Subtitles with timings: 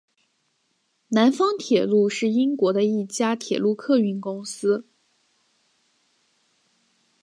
[1.09, 4.87] 南方铁路是英国的一家铁路客运公司。